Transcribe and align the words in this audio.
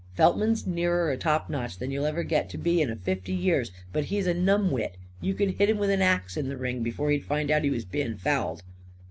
"Feltman's 0.15 0.65
nearer 0.65 1.11
a 1.11 1.15
top 1.17 1.47
notcher 1.47 1.77
than 1.77 1.93
ever 1.93 2.21
you'll 2.21 2.27
get 2.27 2.49
to 2.49 2.57
be 2.57 2.81
in 2.81 2.97
fifty 2.97 3.33
years, 3.33 3.71
but 3.93 4.05
he's 4.05 4.25
a 4.25 4.33
numbwit. 4.33 4.95
You 5.21 5.35
could 5.35 5.57
hit 5.59 5.69
him 5.69 5.77
with 5.77 5.91
an 5.91 6.01
axe 6.01 6.35
in 6.37 6.49
the 6.49 6.57
ring, 6.57 6.81
before 6.81 7.11
he'd 7.11 7.23
find 7.23 7.51
out 7.51 7.63
he 7.63 7.69
was 7.69 7.85
being 7.85 8.17
fouled. 8.17 8.63